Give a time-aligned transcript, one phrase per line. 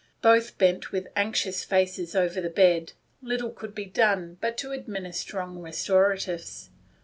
[0.23, 2.93] Both bent with anxious faces over the bed.
[3.21, 6.69] Little could be done but to admin ister strong restoratives.